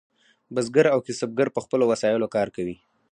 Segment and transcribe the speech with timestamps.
[0.53, 2.75] بزګر او کسبګر په خپلو وسایلو کار کوي.